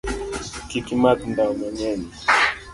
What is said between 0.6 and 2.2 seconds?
Kik imadh ndawa mang'eny.